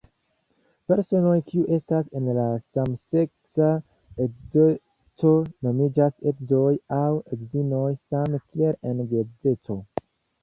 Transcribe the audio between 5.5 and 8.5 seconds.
nomiĝas edzoj aŭ edzinoj, same